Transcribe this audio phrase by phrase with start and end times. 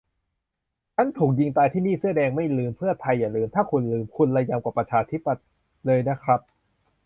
[0.95, 5.45] -"ฉันถูกยิงตายที่นี่" เสื้อแดงไม่ลืม เพื่อไทยอย่าลืม ถ้าคุณลืม คุณระยำกว่าประชาธิปัตย์
[5.85, 6.39] เลยนะครับ